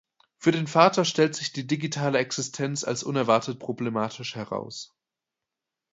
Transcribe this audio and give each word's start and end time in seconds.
Für 0.39 0.51
den 0.51 0.65
Vater 0.65 1.05
stellt 1.05 1.35
sich 1.35 1.53
die 1.53 1.67
digitale 1.67 2.17
Existenz 2.17 2.83
als 2.83 3.03
unerwartet 3.03 3.59
problematisch 3.59 4.33
heraus. 4.33 4.95